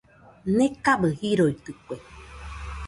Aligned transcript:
Nekabɨ 0.57 1.07
jiroitɨkue. 1.19 1.97